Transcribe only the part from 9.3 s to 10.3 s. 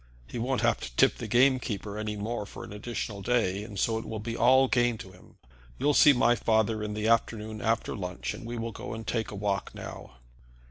walk now."